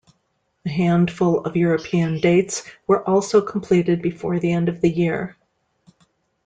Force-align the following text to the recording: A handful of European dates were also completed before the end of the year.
A 0.65 0.69
handful 0.69 1.41
of 1.41 1.55
European 1.55 2.19
dates 2.19 2.63
were 2.87 3.07
also 3.07 3.39
completed 3.39 4.01
before 4.01 4.39
the 4.39 4.51
end 4.51 4.67
of 4.67 4.81
the 4.81 4.89
year. 4.89 5.37